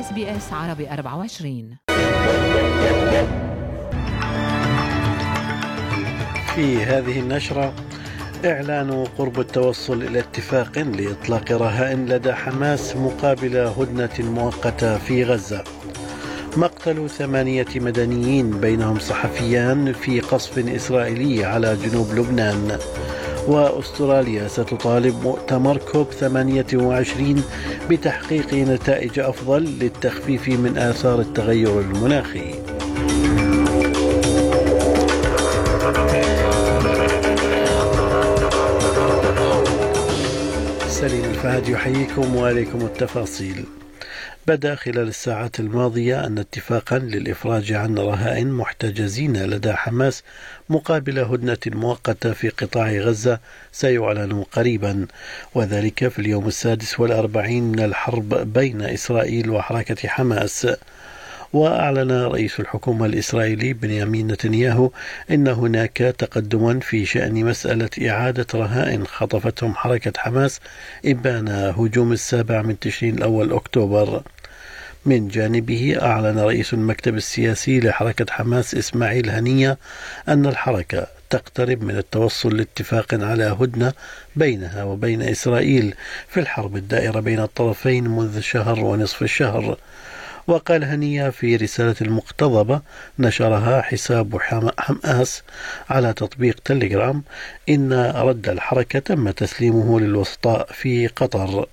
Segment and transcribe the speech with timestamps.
[0.00, 1.76] SBS عربي 24
[6.54, 7.72] في هذه النشرة
[8.44, 15.64] إعلان قرب التوصل إلى اتفاق لإطلاق رهائن لدى حماس مقابل هدنة مؤقتة في غزة.
[16.56, 22.78] مقتل ثمانية مدنيين بينهم صحفيان في قصف إسرائيلي على جنوب لبنان.
[23.48, 27.44] وأستراليا ستطالب مؤتمر كوب 28
[27.90, 32.54] بتحقيق نتائج أفضل للتخفيف من آثار التغير المناخي.
[40.88, 43.64] سليم الفهد يحييكم وعليكم التفاصيل.
[44.48, 50.22] بدا خلال الساعات الماضية أن اتفاقا للإفراج عن رهائن محتجزين لدى حماس
[50.68, 53.40] مقابل هدنة مؤقتة في قطاع غزة
[53.72, 55.06] سيعلن قريبا.
[55.54, 60.66] وذلك في اليوم السادس والأربعين من الحرب بين إسرائيل وحركة حماس.
[61.52, 64.90] وأعلن رئيس الحكومة الإسرائيلي بنيامين نتنياهو
[65.30, 70.60] أن هناك تقدما في شأن مسألة إعادة رهائن خطفتهم حركة حماس
[71.06, 74.22] إبان هجوم السابع من تشرين الأول أكتوبر.
[75.08, 79.78] من جانبه أعلن رئيس المكتب السياسي لحركة حماس إسماعيل هنية
[80.28, 83.92] أن الحركة تقترب من التوصل لاتفاق على هدنة
[84.36, 85.94] بينها وبين إسرائيل
[86.28, 89.76] في الحرب الدائرة بين الطرفين منذ شهر ونصف الشهر.
[90.46, 92.80] وقال هنية في رسالة المقتضبة
[93.18, 94.38] نشرها حساب
[94.78, 95.42] حماس
[95.90, 97.22] على تطبيق تليجرام
[97.68, 101.66] إن رد الحركة تم تسليمه للوسطاء في قطر.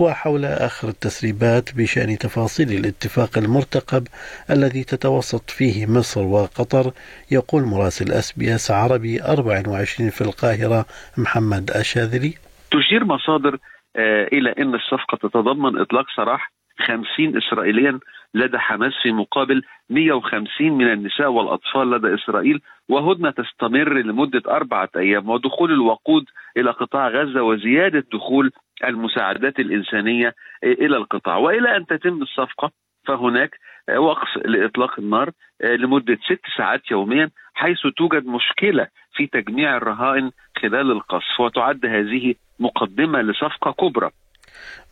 [0.00, 4.04] وحول آخر التسريبات بشأن تفاصيل الاتفاق المرتقب
[4.50, 6.92] الذي تتوسط فيه مصر وقطر
[7.32, 10.84] يقول مراسل SBS عربي 24 في القاهرة
[11.18, 12.34] محمد الشاذلي
[12.70, 13.58] تشير مصادر
[13.96, 16.52] آه، إلى أن الصفقة تتضمن إطلاق سراح
[16.86, 17.98] 50 إسرائيليا
[18.34, 25.30] لدى حماس في مقابل 150 من النساء والأطفال لدى إسرائيل وهدنة تستمر لمدة أربعة أيام
[25.30, 26.24] ودخول الوقود
[26.56, 28.50] إلى قطاع غزة وزيادة دخول
[28.84, 31.36] المساعدات الإنسانية إلى القطاع.
[31.36, 32.70] وإلى أن تتم الصفقة
[33.06, 33.58] فهناك
[33.96, 35.30] وقف لإطلاق النار
[35.64, 40.30] لمدة ست ساعات يوميا حيث توجد مشكلة في تجميع الرهائن
[40.62, 44.10] خلال القصف وتعد هذه مقدمة لصفقة كبرى.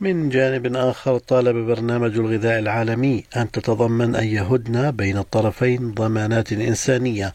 [0.00, 7.34] من جانب آخر طالب برنامج الغذاء العالمي أن تتضمن أي هدنة بين الطرفين ضمانات إنسانية.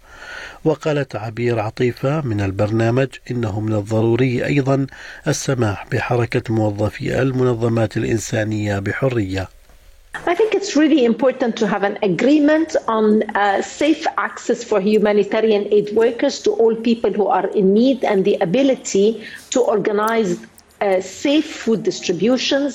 [0.66, 4.88] وقالت عبير عطيفة من البرنامج إنه من الضروري أيضا
[5.28, 9.48] السماح بحركة موظفي المنظمات الإنسانية بحرية.
[10.26, 15.68] I think it's really important to have an agreement on uh, safe access for humanitarian
[15.74, 20.38] aid workers to all people who are in need and the ability to organize
[21.02, 22.74] safe food distributions,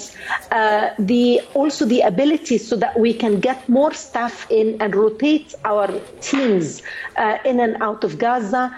[0.50, 5.48] uh, the also the ability so that we can get more staff in and rotate
[5.64, 5.86] our
[6.20, 6.82] teams
[7.16, 8.70] uh, in and out of Gaza.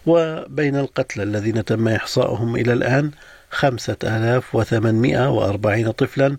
[0.07, 3.11] وبين القتلى الذين تم إحصاؤهم إلى الآن
[3.51, 6.37] خمسة آلاف وثمانمائة وأربعين طفلا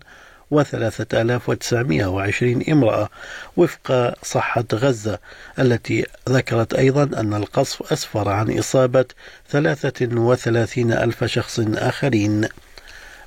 [0.51, 3.09] وثلاثة آلاف وتسعمائة وعشرين امرأة.
[3.57, 5.19] وفق صحة غزة
[5.59, 9.05] التي ذكرت أيضا أن القصف أسفر عن إصابة
[9.49, 12.47] ثلاثة وثلاثين ألف شخص آخرين.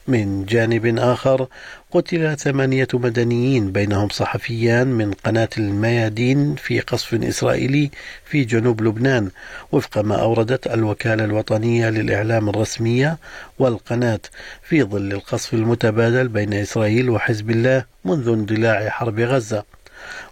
[0.09, 1.47] من جانب آخر
[1.91, 7.91] قتل ثمانية مدنيين بينهم صحفيان من قناة الميادين في قصف إسرائيلي
[8.25, 9.31] في جنوب لبنان
[9.73, 13.19] وفق ما أوردت الوكالة الوطنية للإعلام الرسمية
[13.59, 14.21] والقناة
[14.63, 19.65] في ظل القصف المتبادل بين إسرائيل وحزب الله منذ اندلاع حرب غزة.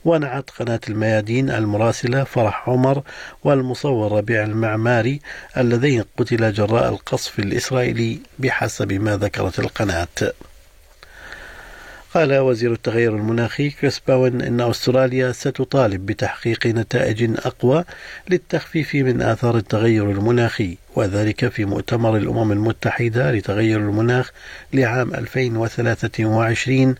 [0.05, 3.03] ونعت قناة الميادين المراسلة فرح عمر
[3.45, 5.21] والمصور ربيع المعماري
[5.57, 10.33] اللذين قتلا جراء القصف الإسرائيلي بحسب ما ذكرت القناة.
[12.15, 17.85] قال وزير التغير المناخي كريس باون إن أستراليا ستطالب بتحقيق نتائج أقوى
[18.31, 24.31] للتخفيف من آثار التغير المناخي وذلك في مؤتمر الأمم المتحدة لتغير المناخ
[24.73, 26.95] لعام 2023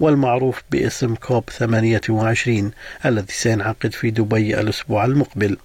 [0.00, 2.70] والمعروف باسم كوب 28
[3.06, 5.56] الذي سينعقد في دبي الأسبوع المقبل.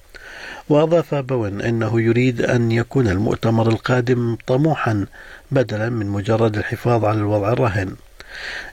[0.70, 5.06] وأضاف بون أنه يريد أن يكون المؤتمر القادم طموحا
[5.52, 7.96] بدلا من مجرد الحفاظ على الوضع الرهن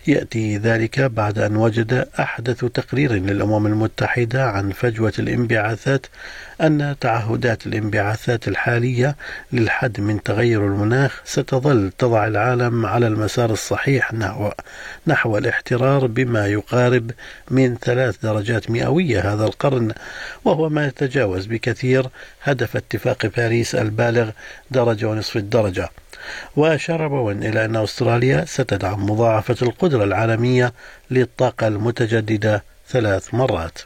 [0.07, 6.07] يأتي ذلك بعد أن وجد أحدث تقرير للأمم المتحدة عن فجوة الانبعاثات
[6.61, 9.17] أن تعهدات الانبعاثات الحالية
[9.53, 14.51] للحد من تغير المناخ ستظل تضع العالم على المسار الصحيح نحو
[15.07, 17.11] نحو الاحترار بما يقارب
[17.51, 19.93] من ثلاث درجات مئوية هذا القرن
[20.45, 22.07] وهو ما يتجاوز بكثير
[22.43, 24.31] هدف اتفاق باريس البالغ
[24.71, 25.89] درجة ونصف الدرجة.
[26.57, 30.73] وأشار بوين إلى أن أستراليا ستدعم مضاعفة القدرة العالمية
[31.11, 33.79] للطاقة المتجددة ثلاث مرات.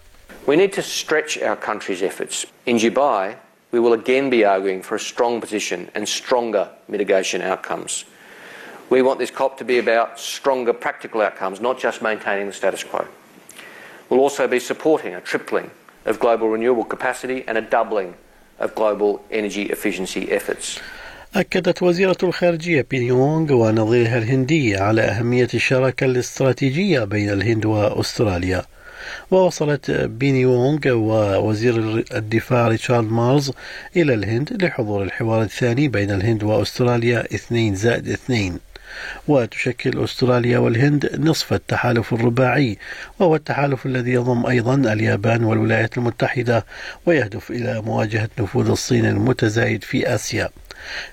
[0.46, 2.46] We need to stretch our country's efforts.
[2.66, 3.36] In Dubai,
[3.72, 8.04] we will again be arguing for a strong position and stronger mitigation outcomes.
[8.88, 12.84] We want this COP to be about stronger practical outcomes, not just maintaining the status
[12.84, 13.06] quo.
[14.08, 15.70] We'll also be supporting a tripling
[16.04, 18.14] of global renewable capacity and a doubling
[18.60, 20.78] of global energy efficiency efforts.
[21.34, 28.62] أكدت وزيرة الخارجية بينيونغ ونظيرها الهندي على أهمية الشراكة الاستراتيجية بين الهند وأستراليا.
[29.31, 33.52] ووصلت بينيونغ ووزير الدفاع ريتشارد مارز
[33.96, 38.58] إلى الهند لحضور الحوار الثاني بين الهند وأستراليا اثنين زائد اثنين.
[39.29, 42.79] وتشكل أستراليا والهند نصف التحالف الرباعي
[43.19, 46.64] وهو التحالف الذي يضم أيضا اليابان والولايات المتحدة
[47.06, 50.49] ويهدف إلى مواجهة نفوذ الصين المتزايد في آسيا.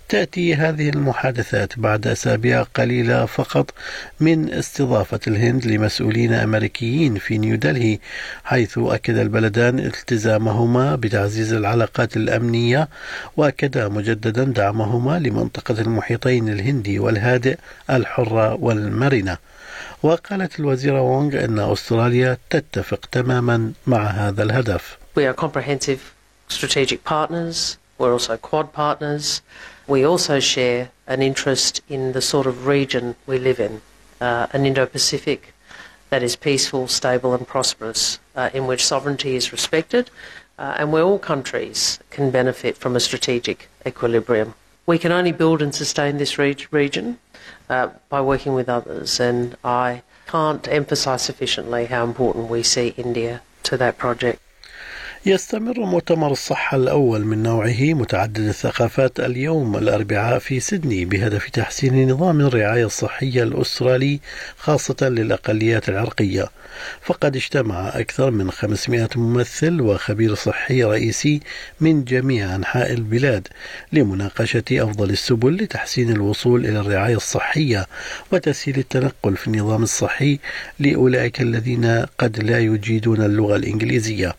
[0.09, 3.73] تأتي هذه المحادثات بعد أسابيع قليلة فقط
[4.19, 7.99] من استضافة الهند لمسؤولين أمريكيين في نيودلهي
[8.43, 12.89] حيث أكد البلدان التزامهما بتعزيز العلاقات الأمنية
[13.37, 17.57] وأكدا مجددا دعمهما لمنطقة المحيطين الهندي والهادئ
[17.89, 19.37] الحرة والمرنة
[20.03, 24.97] وقالت الوزيرة وونغ أن أستراليا تتفق تماما مع هذا الهدف.
[25.15, 25.99] We are comprehensive
[26.49, 29.42] strategic partners We're also Quad partners.
[29.88, 33.81] We also share an interest in the sort of region we live in,
[34.19, 35.54] uh, an Indo Pacific
[36.10, 40.12] that is peaceful, stable, and prosperous, uh, in which sovereignty is respected,
[40.60, 44.54] uh, and where all countries can benefit from a strategic equilibrium.
[44.86, 47.19] We can only build and sustain this re- region
[47.69, 53.42] uh, by working with others, and I can't emphasise sufficiently how important we see India
[53.63, 54.40] to that project.
[55.25, 62.41] يستمر مؤتمر الصحة الأول من نوعه متعدد الثقافات اليوم الأربعاء في سيدني بهدف تحسين نظام
[62.41, 64.19] الرعاية الصحية الأسترالي
[64.57, 66.49] خاصة للأقليات العرقية.
[67.01, 71.39] فقد اجتمع أكثر من 500 ممثل وخبير صحي رئيسي
[71.81, 73.47] من جميع أنحاء البلاد
[73.93, 77.87] لمناقشة أفضل السبل لتحسين الوصول إلى الرعاية الصحية
[78.31, 80.39] وتسهيل التنقل في النظام الصحي
[80.79, 84.35] لأولئك الذين قد لا يجيدون اللغة الإنجليزية.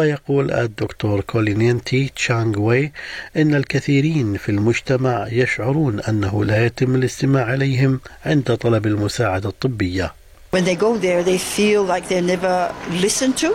[0.00, 2.92] ويقول الدكتور كولينينتي تشانغ وي
[3.36, 10.12] إن الكثيرين في المجتمع يشعرون أنه لا يتم الاستماع إليهم عند طلب المساعدة الطبية.
[10.52, 12.74] When they go there, they feel like they're never
[13.06, 13.50] listened to.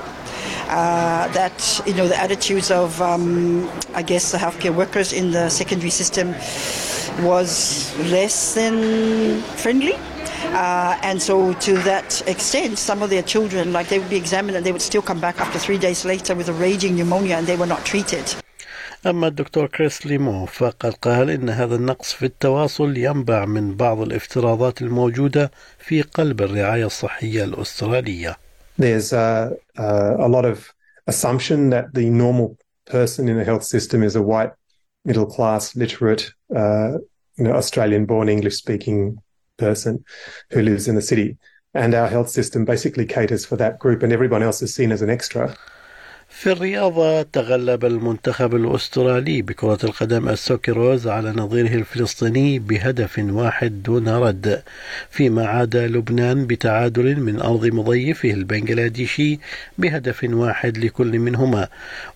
[0.69, 1.57] Uh, that
[1.87, 3.25] you know the attitudes of um,
[3.99, 6.27] I guess the healthcare workers in the secondary system
[7.31, 7.49] was
[8.15, 8.75] less than
[9.63, 9.95] friendly.
[10.54, 14.56] Uh, and so, to that extent, some of their children, like they would be examined
[14.56, 17.46] and they would still come back after three days later with a raging pneumonia and
[17.46, 18.24] they were not treated.
[19.06, 24.82] أما الدكتور كريس ليمو فقد قال إن هذا النقص في التواصل ينبع من بعض الافتراضات
[24.82, 28.36] الموجودة في قلب الرعاية الصحية الأسترالية.
[28.78, 30.74] There's a, a lot of
[31.06, 32.56] assumption that the normal
[32.86, 34.52] person in the health system is a white,
[35.04, 36.98] middle class, literate, uh,
[37.36, 39.18] you know, Australian born English speaking
[39.57, 40.03] person
[40.51, 41.37] who lives in the city.
[41.73, 45.01] And our health system basically caters for that group, and everyone else is seen as
[45.01, 45.55] an extra.
[46.37, 54.63] في الرياضة تغلب المنتخب الأسترالي بكرة القدم السوكيروز على نظيره الفلسطيني بهدف واحد دون رد.
[55.09, 59.39] فيما عاد لبنان بتعادل من أرض مضيفه البنغلاديشي
[59.77, 61.67] بهدف واحد لكل منهما.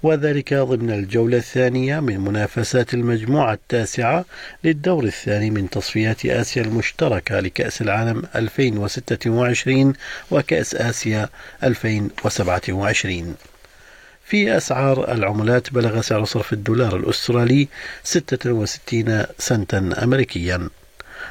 [0.03, 4.25] وذلك ضمن الجولة الثانية من منافسات المجموعة التاسعة
[4.63, 9.93] للدور الثاني من تصفيات آسيا المشتركة لكأس العالم 2026
[10.31, 11.29] وكأس آسيا
[11.63, 13.35] 2027
[14.29, 17.67] في أسعار العملات بلغ سعر صرف الدولار الأسترالي
[18.03, 20.69] 66 سنتا أمريكيا.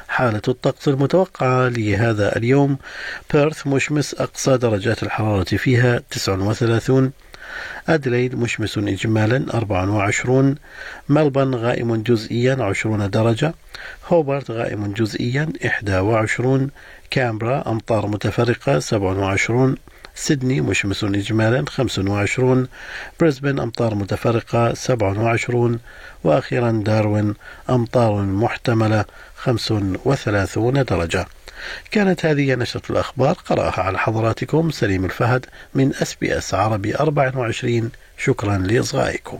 [0.07, 2.77] حالة الطقس المتوقعة لهذا اليوم
[3.33, 7.11] بيرث مشمس أقصى درجات الحرارة فيها 39
[7.89, 10.55] أدليد مشمس إجمالا 24
[11.09, 13.53] ملبن غائم جزئيا 20 درجة
[14.07, 15.49] هوبرت غائم جزئيا
[15.87, 16.69] 21
[17.11, 19.75] كامبرا أمطار متفرقة 27
[20.19, 22.67] سيدني مشمس إجمالا 25
[23.19, 25.79] بريسبن أمطار متفرقة 27
[26.23, 27.33] وأخيرا داروين
[27.69, 31.25] أمطار محتملة 35 درجة.
[31.91, 35.45] كانت هذه نشرة الأخبار قرأها على حضراتكم سليم الفهد
[35.75, 39.39] من أس بي أس عربي 24 شكرا لإصغائكم.